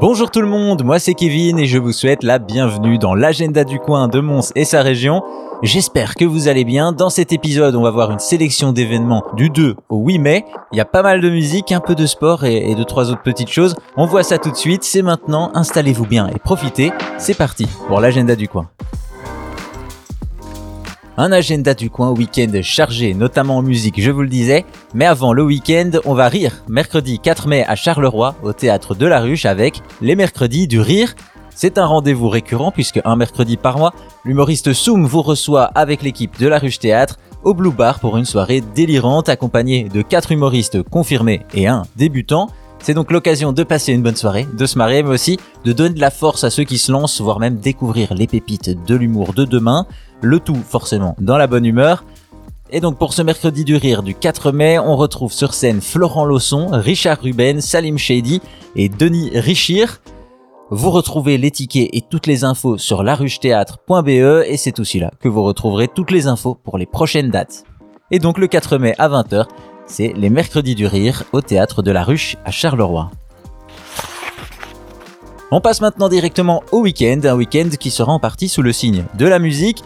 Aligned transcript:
Bonjour 0.00 0.30
tout 0.30 0.40
le 0.40 0.48
monde, 0.48 0.84
moi 0.84 0.98
c'est 0.98 1.12
Kevin 1.12 1.58
et 1.58 1.66
je 1.66 1.76
vous 1.76 1.92
souhaite 1.92 2.22
la 2.22 2.38
bienvenue 2.38 2.96
dans 2.96 3.14
l'agenda 3.14 3.62
du 3.62 3.78
coin 3.78 4.08
de 4.08 4.20
Mons 4.20 4.50
et 4.56 4.64
sa 4.64 4.80
région. 4.80 5.22
J'espère 5.62 6.14
que 6.14 6.24
vous 6.24 6.48
allez 6.48 6.64
bien. 6.64 6.92
Dans 6.92 7.10
cet 7.10 7.30
épisode, 7.30 7.76
on 7.76 7.82
va 7.82 7.90
voir 7.90 8.10
une 8.10 8.18
sélection 8.18 8.72
d'événements 8.72 9.22
du 9.36 9.50
2 9.50 9.76
au 9.90 9.98
8 9.98 10.18
mai. 10.18 10.44
Il 10.72 10.78
y 10.78 10.80
a 10.80 10.86
pas 10.86 11.02
mal 11.02 11.20
de 11.20 11.28
musique, 11.28 11.72
un 11.72 11.80
peu 11.80 11.94
de 11.94 12.06
sport 12.06 12.44
et, 12.44 12.74
de 12.74 12.82
trois 12.84 13.10
autres 13.10 13.22
petites 13.22 13.50
choses. 13.50 13.74
On 13.96 14.06
voit 14.06 14.22
ça 14.22 14.38
tout 14.38 14.50
de 14.50 14.56
suite, 14.56 14.82
c'est 14.82 15.02
maintenant. 15.02 15.50
Installez-vous 15.54 16.06
bien 16.06 16.26
et 16.28 16.38
profitez. 16.38 16.90
C'est 17.18 17.36
parti 17.36 17.68
pour 17.86 18.00
l'agenda 18.00 18.34
du 18.34 18.48
coin. 18.48 18.68
Un 21.18 21.30
agenda 21.30 21.74
du 21.74 21.90
coin 21.90 22.10
week-end 22.10 22.50
chargé, 22.62 23.12
notamment 23.12 23.58
en 23.58 23.62
musique, 23.62 24.00
je 24.00 24.10
vous 24.10 24.22
le 24.22 24.28
disais. 24.28 24.64
Mais 24.94 25.04
avant 25.04 25.34
le 25.34 25.44
week-end, 25.44 25.90
on 26.06 26.14
va 26.14 26.28
rire. 26.28 26.64
Mercredi 26.68 27.18
4 27.18 27.48
mai 27.48 27.66
à 27.66 27.74
Charleroi, 27.74 28.34
au 28.42 28.54
théâtre 28.54 28.94
de 28.94 29.04
la 29.04 29.20
Ruche, 29.20 29.44
avec 29.44 29.82
les 30.00 30.16
mercredis 30.16 30.66
du 30.66 30.80
rire. 30.80 31.14
C'est 31.54 31.76
un 31.76 31.84
rendez-vous 31.84 32.30
récurrent 32.30 32.70
puisque 32.70 33.00
un 33.04 33.16
mercredi 33.16 33.58
par 33.58 33.76
mois, 33.76 33.92
l'humoriste 34.24 34.72
Soum 34.72 35.04
vous 35.04 35.20
reçoit 35.20 35.64
avec 35.64 36.00
l'équipe 36.02 36.38
de 36.40 36.48
la 36.48 36.58
Ruche 36.58 36.78
Théâtre 36.78 37.18
au 37.44 37.52
Blue 37.52 37.72
Bar 37.72 38.00
pour 38.00 38.16
une 38.16 38.24
soirée 38.24 38.62
délirante 38.74 39.28
accompagnée 39.28 39.90
de 39.92 40.00
quatre 40.00 40.32
humoristes 40.32 40.82
confirmés 40.82 41.42
et 41.52 41.66
un 41.66 41.82
débutant. 41.94 42.48
C'est 42.78 42.94
donc 42.94 43.12
l'occasion 43.12 43.52
de 43.52 43.62
passer 43.62 43.92
une 43.92 44.02
bonne 44.02 44.16
soirée, 44.16 44.46
de 44.58 44.66
se 44.66 44.76
marier, 44.76 45.02
mais 45.04 45.10
aussi 45.10 45.38
de 45.64 45.72
donner 45.72 45.94
de 45.94 46.00
la 46.00 46.10
force 46.10 46.42
à 46.42 46.50
ceux 46.50 46.64
qui 46.64 46.78
se 46.78 46.90
lancent, 46.90 47.20
voire 47.20 47.38
même 47.38 47.58
découvrir 47.58 48.12
les 48.14 48.26
pépites 48.26 48.82
de 48.84 48.96
l'humour 48.96 49.34
de 49.34 49.44
demain. 49.44 49.86
Le 50.22 50.40
tout 50.40 50.56
forcément 50.56 51.16
dans 51.20 51.36
la 51.36 51.46
bonne 51.46 51.66
humeur. 51.66 52.04
Et 52.70 52.80
donc 52.80 52.96
pour 52.96 53.12
ce 53.12 53.20
mercredi 53.20 53.64
du 53.64 53.76
rire 53.76 54.02
du 54.02 54.14
4 54.14 54.52
mai, 54.52 54.78
on 54.78 54.96
retrouve 54.96 55.32
sur 55.32 55.52
scène 55.52 55.80
Florent 55.82 56.24
Lawson, 56.24 56.68
Richard 56.72 57.20
Ruben, 57.20 57.60
Salim 57.60 57.98
Shady 57.98 58.40
et 58.76 58.88
Denis 58.88 59.30
Richir. 59.34 60.00
Vous 60.70 60.90
retrouvez 60.90 61.36
les 61.36 61.50
tickets 61.50 61.90
et 61.92 62.00
toutes 62.00 62.26
les 62.26 62.44
infos 62.44 62.78
sur 62.78 63.02
laruchetheatre.be 63.02 64.46
et 64.46 64.56
c'est 64.56 64.80
aussi 64.80 65.00
là 65.00 65.10
que 65.20 65.28
vous 65.28 65.42
retrouverez 65.42 65.88
toutes 65.88 66.10
les 66.10 66.28
infos 66.28 66.54
pour 66.54 66.78
les 66.78 66.86
prochaines 66.86 67.28
dates. 67.28 67.64
Et 68.10 68.18
donc 68.18 68.38
le 68.38 68.46
4 68.46 68.78
mai 68.78 68.94
à 68.98 69.08
20h, 69.08 69.46
c'est 69.86 70.14
les 70.16 70.30
mercredis 70.30 70.74
du 70.74 70.86
rire 70.86 71.24
au 71.32 71.42
théâtre 71.42 71.82
de 71.82 71.90
la 71.90 72.04
Ruche 72.04 72.36
à 72.44 72.50
Charleroi. 72.50 73.10
On 75.50 75.60
passe 75.60 75.82
maintenant 75.82 76.08
directement 76.08 76.62
au 76.72 76.80
week-end, 76.80 77.20
un 77.24 77.34
week-end 77.34 77.68
qui 77.78 77.90
sera 77.90 78.10
en 78.10 78.18
partie 78.18 78.48
sous 78.48 78.62
le 78.62 78.72
signe 78.72 79.04
de 79.18 79.26
la 79.26 79.38
musique, 79.38 79.84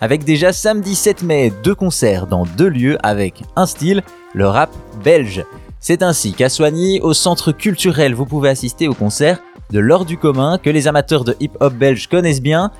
avec 0.00 0.24
déjà 0.24 0.52
samedi 0.52 0.94
7 0.94 1.22
mai 1.22 1.52
deux 1.64 1.74
concerts 1.74 2.26
dans 2.26 2.44
deux 2.56 2.68
lieux 2.68 2.98
avec 3.02 3.42
un 3.56 3.66
style, 3.66 4.02
le 4.34 4.46
rap 4.46 4.70
belge. 5.04 5.44
C'est 5.80 6.02
ainsi 6.02 6.32
qu'à 6.32 6.48
Soigny, 6.48 7.00
au 7.00 7.14
centre 7.14 7.52
culturel, 7.52 8.14
vous 8.14 8.26
pouvez 8.26 8.48
assister 8.48 8.88
au 8.88 8.94
concert 8.94 9.38
de 9.70 9.78
l'Or 9.78 10.04
du 10.04 10.16
commun 10.16 10.58
que 10.58 10.70
les 10.70 10.88
amateurs 10.88 11.24
de 11.24 11.36
hip-hop 11.40 11.74
belge 11.74 12.08
connaissent 12.08 12.42
bien. 12.42 12.70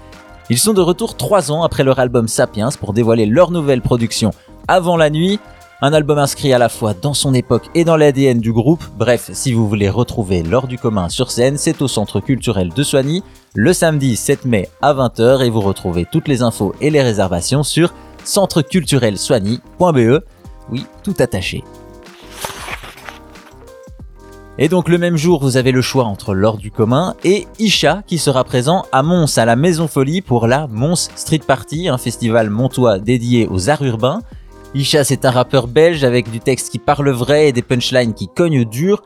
Ils 0.51 0.59
sont 0.59 0.73
de 0.73 0.81
retour 0.81 1.17
trois 1.17 1.53
ans 1.53 1.63
après 1.63 1.85
leur 1.85 1.99
album 1.99 2.29
Sapiens 2.29 2.71
pour 2.81 2.93
dévoiler 2.93 3.27
leur 3.27 3.51
nouvelle 3.51 3.83
production 3.83 4.31
Avant 4.67 4.97
la 4.97 5.11
nuit, 5.11 5.39
un 5.81 5.93
album 5.93 6.19
inscrit 6.19 6.53
à 6.53 6.59
la 6.59 6.69
fois 6.69 6.93
dans 6.93 7.15
son 7.15 7.35
époque 7.35 7.71
et 7.75 7.85
dans 7.85 7.97
l'ADN 7.97 8.41
du 8.41 8.53
groupe. 8.53 8.83
Bref, 8.97 9.31
si 9.33 9.53
vous 9.53 9.69
voulez 9.69 9.89
retrouver 9.89 10.43
l'or 10.43 10.67
du 10.67 10.77
commun 10.77 11.09
sur 11.09 11.31
scène, 11.31 11.57
c'est 11.57 11.81
au 11.83 11.89
centre 11.89 12.19
culturel 12.21 12.71
de 12.71 12.83
Soigny 12.83 13.23
le 13.55 13.73
samedi 13.73 14.17
7 14.17 14.45
mai 14.45 14.69
à 14.83 14.93
20h 14.93 15.45
et 15.45 15.51
vous 15.51 15.61
retrouvez 15.61 16.05
toutes 16.11 16.27
les 16.29 16.43
infos 16.43 16.75
et 16.81 16.91
les 16.91 17.03
réservations 17.03 17.63
sur 17.63 17.95
centreculturelsoigny.be. 18.25 20.25
Oui, 20.71 20.85
tout 21.05 21.15
attaché. 21.21 21.63
Et 24.61 24.69
donc 24.69 24.89
le 24.89 24.99
même 24.99 25.17
jour, 25.17 25.41
vous 25.41 25.57
avez 25.57 25.71
le 25.71 25.81
choix 25.81 26.05
entre 26.05 26.35
l'or 26.35 26.59
du 26.59 26.73
commun 26.73 27.15
et 27.23 27.47
Isha 27.61 28.03
qui 28.09 28.19
sera 28.19 28.43
présent 28.43 28.85
à 28.91 29.05
Mons 29.05 29.39
à 29.39 29.45
la 29.45 29.55
Maison 29.55 29.87
Folie 29.87 30.23
pour 30.23 30.49
la 30.49 30.67
Mons 30.67 31.11
Street 31.15 31.41
Party, 31.47 31.89
un 31.89 31.99
festival 31.99 32.51
montois 32.51 32.99
dédié 32.99 33.47
aux 33.49 33.71
arts 33.71 33.85
urbains. 33.85 34.21
Isha, 34.75 35.03
c'est 35.03 35.25
un 35.25 35.31
rappeur 35.31 35.67
belge 35.67 36.05
avec 36.05 36.31
du 36.31 36.41
texte 36.41 36.71
qui 36.71 36.79
parle 36.79 37.09
vrai 37.11 37.49
et 37.49 37.53
des 37.53 37.63
punchlines 37.63 38.13
qui 38.13 38.29
cognent 38.29 38.65
dur, 38.65 39.03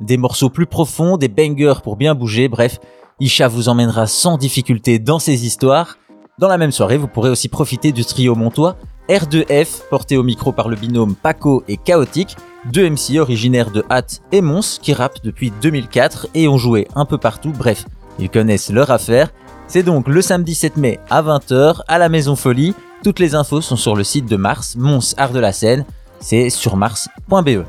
des 0.00 0.18
morceaux 0.18 0.50
plus 0.50 0.66
profonds, 0.66 1.16
des 1.16 1.28
bangers 1.28 1.80
pour 1.82 1.96
bien 1.96 2.14
bouger, 2.14 2.48
bref, 2.48 2.78
Isha 3.18 3.48
vous 3.48 3.68
emmènera 3.68 4.06
sans 4.06 4.36
difficulté 4.36 4.98
dans 4.98 5.18
ses 5.18 5.46
histoires. 5.46 5.96
Dans 6.38 6.48
la 6.48 6.58
même 6.58 6.70
soirée, 6.70 6.98
vous 6.98 7.08
pourrez 7.08 7.30
aussi 7.30 7.48
profiter 7.48 7.92
du 7.92 8.04
trio 8.04 8.34
montois 8.34 8.76
R2F, 9.08 9.88
porté 9.88 10.16
au 10.18 10.22
micro 10.22 10.52
par 10.52 10.68
le 10.68 10.76
binôme 10.76 11.14
Paco 11.14 11.64
et 11.66 11.78
Chaotique, 11.78 12.36
deux 12.70 12.88
MC 12.88 13.18
originaires 13.18 13.70
de 13.70 13.84
Hatt 13.88 14.20
et 14.32 14.42
Mons 14.42 14.78
qui 14.80 14.92
rappent 14.92 15.24
depuis 15.24 15.50
2004 15.62 16.28
et 16.34 16.46
ont 16.46 16.58
joué 16.58 16.86
un 16.94 17.06
peu 17.06 17.16
partout, 17.16 17.52
bref, 17.56 17.86
ils 18.18 18.30
connaissent 18.30 18.70
leur 18.70 18.90
affaire. 18.90 19.32
C'est 19.72 19.84
donc 19.84 20.08
le 20.08 20.20
samedi 20.20 20.56
7 20.56 20.78
mai 20.78 20.98
à 21.10 21.22
20h 21.22 21.82
à 21.86 21.98
la 21.98 22.08
Maison 22.08 22.34
Folie, 22.34 22.74
toutes 23.04 23.20
les 23.20 23.36
infos 23.36 23.60
sont 23.60 23.76
sur 23.76 23.94
le 23.94 24.02
site 24.02 24.26
de 24.26 24.34
Mars, 24.34 24.74
Mons 24.74 25.14
Art 25.16 25.30
de 25.30 25.38
la 25.38 25.52
Seine, 25.52 25.84
c'est 26.18 26.50
sur 26.50 26.76
mars.be. 26.76 27.62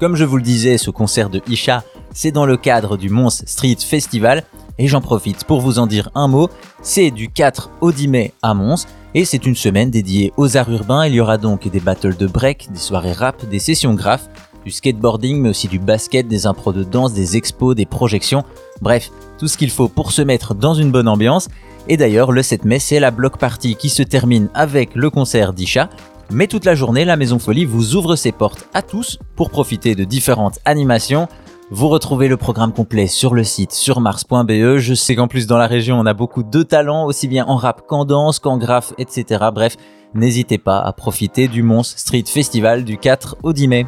Comme 0.00 0.16
je 0.16 0.24
vous 0.24 0.36
le 0.36 0.42
disais, 0.42 0.78
ce 0.78 0.90
concert 0.90 1.30
de 1.30 1.40
Isha, 1.46 1.84
c'est 2.12 2.32
dans 2.32 2.44
le 2.44 2.56
cadre 2.56 2.96
du 2.96 3.08
Mons 3.08 3.44
Street 3.46 3.76
Festival, 3.78 4.42
et 4.78 4.88
j'en 4.88 5.00
profite 5.00 5.44
pour 5.44 5.60
vous 5.60 5.78
en 5.78 5.86
dire 5.86 6.10
un 6.16 6.26
mot, 6.26 6.50
c'est 6.82 7.12
du 7.12 7.28
4 7.28 7.70
au 7.80 7.92
10 7.92 8.08
mai 8.08 8.34
à 8.42 8.52
Mons, 8.52 8.88
et 9.14 9.24
c'est 9.24 9.46
une 9.46 9.54
semaine 9.54 9.92
dédiée 9.92 10.32
aux 10.36 10.56
arts 10.56 10.72
urbains, 10.72 11.06
il 11.06 11.14
y 11.14 11.20
aura 11.20 11.38
donc 11.38 11.68
des 11.68 11.80
battles 11.80 12.16
de 12.16 12.26
break, 12.26 12.72
des 12.72 12.80
soirées 12.80 13.12
rap, 13.12 13.48
des 13.48 13.60
sessions 13.60 13.94
graphes, 13.94 14.28
du 14.68 14.74
skateboarding, 14.74 15.40
mais 15.40 15.48
aussi 15.48 15.66
du 15.66 15.78
basket, 15.78 16.28
des 16.28 16.46
impros 16.46 16.74
de 16.74 16.84
danse, 16.84 17.14
des 17.14 17.38
expos, 17.38 17.74
des 17.74 17.86
projections, 17.86 18.44
bref, 18.82 19.10
tout 19.38 19.48
ce 19.48 19.56
qu'il 19.56 19.70
faut 19.70 19.88
pour 19.88 20.12
se 20.12 20.20
mettre 20.20 20.54
dans 20.54 20.74
une 20.74 20.90
bonne 20.90 21.08
ambiance. 21.08 21.48
Et 21.88 21.96
d'ailleurs, 21.96 22.32
le 22.32 22.42
7 22.42 22.66
mai, 22.66 22.78
c'est 22.78 23.00
la 23.00 23.10
block 23.10 23.38
party 23.38 23.76
qui 23.76 23.88
se 23.88 24.02
termine 24.02 24.50
avec 24.52 24.94
le 24.94 25.08
concert 25.08 25.54
d'Isha. 25.54 25.88
Mais 26.30 26.48
toute 26.48 26.66
la 26.66 26.74
journée, 26.74 27.06
la 27.06 27.16
Maison 27.16 27.38
Folie 27.38 27.64
vous 27.64 27.96
ouvre 27.96 28.14
ses 28.14 28.30
portes 28.30 28.68
à 28.74 28.82
tous 28.82 29.18
pour 29.36 29.48
profiter 29.48 29.94
de 29.94 30.04
différentes 30.04 30.58
animations. 30.66 31.28
Vous 31.70 31.88
retrouvez 31.88 32.28
le 32.28 32.36
programme 32.36 32.74
complet 32.74 33.06
sur 33.06 33.34
le 33.34 33.44
site 33.44 33.72
sur 33.72 34.00
mars.be. 34.00 34.76
Je 34.76 34.94
sais 34.94 35.16
qu'en 35.16 35.28
plus 35.28 35.46
dans 35.46 35.56
la 35.56 35.66
région, 35.66 35.98
on 35.98 36.04
a 36.04 36.12
beaucoup 36.12 36.42
de 36.42 36.62
talents, 36.62 37.06
aussi 37.06 37.26
bien 37.26 37.46
en 37.46 37.56
rap 37.56 37.86
qu'en 37.86 38.04
danse, 38.04 38.38
qu'en 38.38 38.58
graphe, 38.58 38.92
etc. 38.98 39.46
Bref, 39.54 39.76
n'hésitez 40.12 40.58
pas 40.58 40.78
à 40.78 40.92
profiter 40.92 41.48
du 41.48 41.62
Mons 41.62 41.94
Street 41.96 42.24
Festival 42.26 42.84
du 42.84 42.98
4 42.98 43.38
au 43.42 43.54
10 43.54 43.68
mai. 43.68 43.86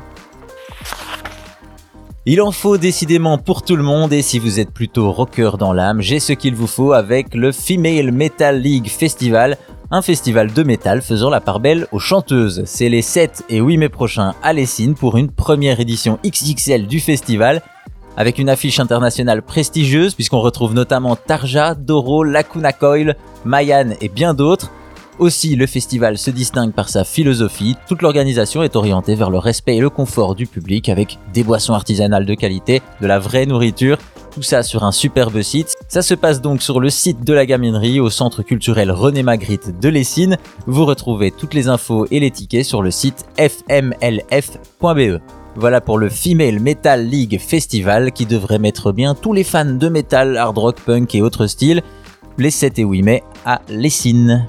Il 2.33 2.41
en 2.43 2.53
faut 2.53 2.79
décidément 2.79 3.39
pour 3.39 3.63
tout 3.63 3.75
le 3.75 3.83
monde 3.83 4.13
et 4.13 4.23
si 4.23 4.39
vous 4.39 4.61
êtes 4.61 4.71
plutôt 4.71 5.11
rocker 5.11 5.51
dans 5.59 5.73
l'âme, 5.73 6.01
j'ai 6.01 6.21
ce 6.21 6.33
qu'il 6.33 6.55
vous 6.55 6.69
faut 6.69 6.93
avec 6.93 7.35
le 7.35 7.51
Female 7.51 8.13
Metal 8.13 8.57
League 8.57 8.87
Festival, 8.87 9.59
un 9.91 10.01
festival 10.01 10.53
de 10.53 10.63
métal 10.63 11.03
faisant 11.03 11.29
la 11.29 11.41
part 11.41 11.59
belle 11.59 11.89
aux 11.91 11.99
chanteuses. 11.99 12.63
C'est 12.67 12.89
les 12.89 13.03
7 13.03 13.47
et 13.49 13.59
8 13.59 13.79
mai 13.79 13.89
prochains 13.89 14.35
à 14.45 14.53
Lessine 14.53 14.95
pour 14.95 15.17
une 15.17 15.29
première 15.29 15.81
édition 15.81 16.21
XXL 16.25 16.87
du 16.87 17.01
festival 17.01 17.63
avec 18.17 18.39
une 18.39 18.49
affiche 18.49 18.79
internationale 18.79 19.43
prestigieuse 19.43 20.15
puisqu'on 20.15 20.39
retrouve 20.39 20.73
notamment 20.73 21.17
Tarja, 21.17 21.75
Doro, 21.75 22.23
Lacuna 22.23 22.73
Coil, 22.73 23.17
Mayan 23.45 23.89
et 24.01 24.09
bien 24.09 24.35
d'autres. 24.35 24.71
Aussi, 25.21 25.55
le 25.55 25.67
festival 25.67 26.17
se 26.17 26.31
distingue 26.31 26.73
par 26.73 26.89
sa 26.89 27.05
philosophie. 27.05 27.77
Toute 27.87 28.01
l'organisation 28.01 28.63
est 28.63 28.75
orientée 28.75 29.15
vers 29.15 29.29
le 29.29 29.37
respect 29.37 29.77
et 29.77 29.81
le 29.81 29.91
confort 29.91 30.35
du 30.35 30.47
public 30.47 30.89
avec 30.89 31.19
des 31.35 31.45
boissons 31.45 31.75
artisanales 31.75 32.25
de 32.25 32.33
qualité, 32.33 32.81
de 33.03 33.07
la 33.07 33.19
vraie 33.19 33.45
nourriture, 33.45 33.99
tout 34.31 34.41
ça 34.41 34.63
sur 34.63 34.83
un 34.83 34.93
superbe 34.93 35.43
site. 35.43 35.77
Ça 35.89 36.01
se 36.01 36.15
passe 36.15 36.41
donc 36.41 36.63
sur 36.63 36.81
le 36.81 36.89
site 36.89 37.23
de 37.23 37.35
la 37.35 37.45
gaminerie 37.45 38.01
au 38.01 38.09
centre 38.09 38.43
culturel 38.43 38.91
René 38.91 39.23
Magritte 39.23 39.79
de 39.79 39.91
Lessine. 39.91 40.39
Vous 40.67 40.87
retrouvez 40.87 41.31
toutes 41.31 41.53
les 41.53 41.69
infos 41.69 42.07
et 42.11 42.19
les 42.19 42.31
tickets 42.31 42.65
sur 42.65 42.81
le 42.81 42.91
site 42.91 43.27
fmlf.be. 43.37 45.21
Voilà 45.55 45.83
pour 45.83 45.99
le 45.99 46.09
Female 46.09 46.61
Metal 46.61 47.07
League 47.07 47.39
Festival 47.39 48.13
qui 48.13 48.25
devrait 48.25 48.59
mettre 48.59 48.91
bien 48.91 49.15
tous 49.15 49.35
les 49.35 49.45
fans 49.45 49.67
de 49.67 49.89
metal, 49.91 50.39
hard 50.39 50.57
rock, 50.57 50.81
punk 50.81 51.15
et 51.15 51.21
autres 51.21 51.47
styles 51.47 51.83
les 52.39 52.51
7 52.51 52.79
et 52.79 52.85
8 52.85 53.03
mai 53.03 53.23
à 53.45 53.61
Lessine. 53.69 54.47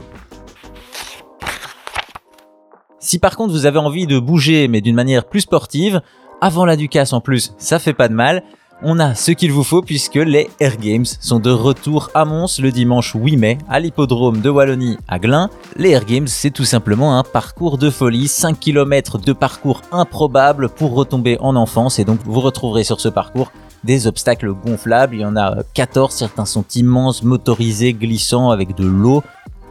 Si 3.03 3.17
par 3.17 3.35
contre 3.35 3.51
vous 3.51 3.65
avez 3.65 3.79
envie 3.79 4.05
de 4.05 4.19
bouger 4.19 4.67
mais 4.67 4.79
d'une 4.79 4.95
manière 4.95 5.25
plus 5.25 5.41
sportive, 5.41 6.01
avant 6.39 6.65
la 6.65 6.75
Ducasse 6.75 7.13
en 7.13 7.19
plus, 7.19 7.53
ça 7.57 7.79
fait 7.79 7.93
pas 7.93 8.07
de 8.07 8.13
mal. 8.13 8.43
On 8.83 8.99
a 8.99 9.15
ce 9.15 9.31
qu'il 9.31 9.51
vous 9.51 9.63
faut 9.63 9.81
puisque 9.81 10.15
les 10.15 10.49
Air 10.59 10.77
Games 10.77 11.05
sont 11.05 11.39
de 11.39 11.49
retour 11.49 12.11
à 12.13 12.25
Mons 12.25 12.59
le 12.59 12.71
dimanche 12.71 13.15
8 13.15 13.37
mai 13.37 13.57
à 13.67 13.79
l'hippodrome 13.79 14.41
de 14.41 14.49
Wallonie 14.51 14.97
à 15.07 15.17
Glin. 15.17 15.49
Les 15.77 15.89
Air 15.89 16.05
Games, 16.05 16.27
c'est 16.27 16.51
tout 16.51 16.63
simplement 16.63 17.17
un 17.17 17.23
parcours 17.23 17.79
de 17.79 17.89
folie, 17.89 18.27
5 18.27 18.59
km 18.59 19.17
de 19.17 19.33
parcours 19.33 19.81
improbable 19.91 20.69
pour 20.69 20.93
retomber 20.93 21.37
en 21.39 21.55
enfance 21.55 21.97
et 21.97 22.05
donc 22.05 22.19
vous 22.23 22.39
retrouverez 22.39 22.83
sur 22.83 23.01
ce 23.01 23.09
parcours 23.09 23.51
des 23.83 24.05
obstacles 24.05 24.53
gonflables, 24.53 25.15
il 25.15 25.21
y 25.21 25.25
en 25.25 25.35
a 25.35 25.63
14, 25.73 26.13
certains 26.13 26.45
sont 26.45 26.65
immenses, 26.75 27.23
motorisés, 27.23 27.93
glissants 27.93 28.51
avec 28.51 28.75
de 28.75 28.85
l'eau. 28.85 29.23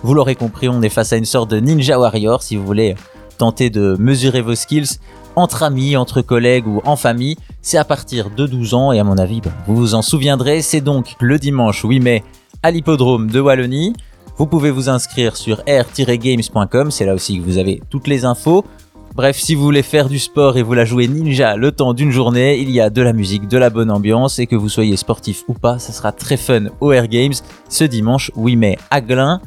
Vous 0.03 0.15
l'aurez 0.15 0.35
compris, 0.35 0.69
on 0.69 0.82
est 0.82 0.88
face 0.88 1.12
à 1.12 1.17
une 1.17 1.25
sorte 1.25 1.50
de 1.50 1.61
Ninja 1.61 1.97
Warrior 1.97 2.43
si 2.43 2.56
vous 2.56 2.67
voulez 2.67 2.97
tenter 3.41 3.71
de 3.71 3.97
mesurer 3.99 4.43
vos 4.43 4.55
skills 4.55 4.99
entre 5.35 5.63
amis, 5.63 5.97
entre 5.97 6.21
collègues 6.21 6.67
ou 6.67 6.83
en 6.85 6.97
famille. 6.97 7.37
C'est 7.63 7.79
à 7.79 7.85
partir 7.85 8.29
de 8.29 8.47
12 8.47 8.75
ans 8.75 8.93
et 8.93 8.99
à 8.99 9.05
mon 9.05 9.17
avis, 9.17 9.41
bah, 9.41 9.51
vous 9.67 9.77
vous 9.77 9.95
en 9.95 10.03
souviendrez, 10.03 10.61
c'est 10.61 10.83
donc 10.83 11.17
le 11.21 11.39
dimanche 11.39 11.83
8 11.83 12.01
mai 12.01 12.23
à 12.63 12.71
l'hippodrome 12.71 13.31
de 13.31 13.41
Wallonie. 13.41 13.95
Vous 14.37 14.47
pouvez 14.47 14.71
vous 14.71 14.91
inscrire 14.91 15.37
sur 15.37 15.63
r-games.com, 15.67 16.91
c'est 16.91 17.07
là 17.07 17.15
aussi 17.15 17.39
que 17.39 17.43
vous 17.43 17.57
avez 17.57 17.83
toutes 17.89 18.09
les 18.09 18.27
infos. 18.27 18.65
Bref, 19.15 19.39
si 19.39 19.55
vous 19.55 19.63
voulez 19.63 19.83
faire 19.83 20.09
du 20.09 20.19
sport 20.19 20.59
et 20.59 20.63
vous 20.63 20.75
la 20.75 20.85
jouer 20.85 21.09
ninja 21.09 21.57
le 21.57 21.73
temps 21.73 21.95
d'une 21.95 22.11
journée, 22.11 22.59
il 22.59 22.71
y 22.71 22.81
a 22.81 22.91
de 22.91 23.03
la 23.03 23.15
musique, 23.15 23.49
de 23.49 23.57
la 23.57 23.71
bonne 23.71 23.91
ambiance 23.91 24.39
et 24.39 24.47
que 24.47 24.55
vous 24.55 24.69
soyez 24.69 24.97
sportif 24.97 25.45
ou 25.49 25.55
pas, 25.55 25.79
ça 25.79 25.93
sera 25.93 26.13
très 26.13 26.37
fun 26.37 26.67
au 26.81 26.93
Air 26.93 27.09
Games 27.09 27.35
ce 27.71 27.85
dimanche 27.85 28.31
8 28.37 28.57
mai 28.57 28.79
à 28.91 29.01
Glin. 29.01 29.41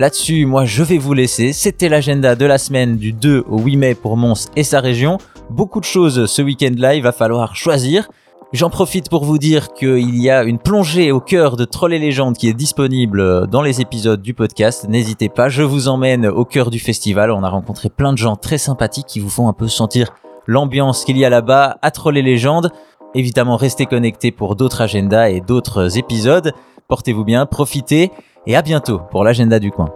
Là-dessus, 0.00 0.44
moi 0.44 0.64
je 0.64 0.82
vais 0.82 0.98
vous 0.98 1.14
laisser. 1.14 1.52
C'était 1.52 1.88
l'agenda 1.88 2.34
de 2.34 2.44
la 2.44 2.58
semaine 2.58 2.96
du 2.96 3.12
2 3.12 3.44
au 3.48 3.60
8 3.60 3.76
mai 3.76 3.94
pour 3.94 4.16
Mons 4.16 4.48
et 4.56 4.64
sa 4.64 4.80
région. 4.80 5.18
Beaucoup 5.50 5.78
de 5.78 5.84
choses 5.84 6.26
ce 6.26 6.42
week-end-là, 6.42 6.96
il 6.96 7.02
va 7.02 7.12
falloir 7.12 7.54
choisir. 7.54 8.08
J'en 8.52 8.70
profite 8.70 9.08
pour 9.08 9.24
vous 9.24 9.38
dire 9.38 9.72
qu'il 9.72 10.16
y 10.20 10.30
a 10.30 10.42
une 10.42 10.58
plongée 10.58 11.12
au 11.12 11.20
cœur 11.20 11.56
de 11.56 11.64
Troll 11.64 11.94
et 11.94 12.00
Légendes 12.00 12.36
qui 12.36 12.48
est 12.48 12.54
disponible 12.54 13.46
dans 13.46 13.62
les 13.62 13.80
épisodes 13.80 14.20
du 14.20 14.34
podcast. 14.34 14.86
N'hésitez 14.88 15.28
pas, 15.28 15.48
je 15.48 15.62
vous 15.62 15.86
emmène 15.86 16.26
au 16.26 16.44
cœur 16.44 16.70
du 16.70 16.80
festival. 16.80 17.30
On 17.30 17.44
a 17.44 17.48
rencontré 17.48 17.88
plein 17.88 18.12
de 18.12 18.18
gens 18.18 18.34
très 18.34 18.58
sympathiques 18.58 19.06
qui 19.06 19.20
vous 19.20 19.30
font 19.30 19.48
un 19.48 19.52
peu 19.52 19.68
sentir 19.68 20.12
l'ambiance 20.46 21.04
qu'il 21.04 21.18
y 21.18 21.24
a 21.24 21.30
là-bas 21.30 21.78
à 21.82 21.90
Troll 21.92 22.18
et 22.18 22.22
Légendes. 22.22 22.72
Évidemment, 23.14 23.56
restez 23.56 23.86
connectés 23.86 24.32
pour 24.32 24.56
d'autres 24.56 24.82
agendas 24.82 25.30
et 25.30 25.40
d'autres 25.40 25.98
épisodes. 25.98 26.52
Portez-vous 26.88 27.24
bien, 27.24 27.46
profitez 27.46 28.10
et 28.46 28.56
à 28.56 28.62
bientôt 28.62 29.00
pour 29.10 29.24
l'agenda 29.24 29.58
du 29.58 29.70
coin. 29.70 29.90